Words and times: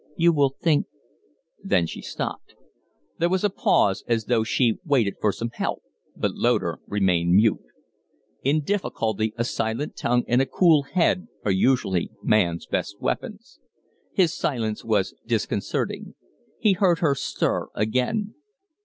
"You 0.15 0.33
will 0.33 0.55
think" 0.59 0.87
Then 1.63 1.85
she 1.85 2.01
stopped. 2.01 2.55
There 3.19 3.29
was 3.29 3.43
a 3.43 3.51
pause, 3.51 4.03
as 4.07 4.25
though 4.25 4.43
she 4.43 4.79
waited 4.83 5.17
for 5.21 5.31
some 5.31 5.51
help, 5.53 5.83
but 6.15 6.33
Loder 6.33 6.79
remained 6.87 7.35
mute. 7.35 7.59
In 8.43 8.61
difficulty 8.63 9.31
a 9.37 9.43
silent 9.43 9.95
tongue 9.95 10.23
and 10.27 10.41
a 10.41 10.47
cool 10.47 10.81
head 10.81 11.27
are 11.45 11.51
usually 11.51 12.09
man's 12.23 12.65
best 12.65 12.99
weapons. 12.99 13.59
His 14.11 14.33
silence 14.35 14.83
was 14.83 15.13
disconcerting. 15.27 16.15
He 16.59 16.73
heard 16.73 16.97
her 16.97 17.13
stir 17.13 17.67
again. 17.75 18.33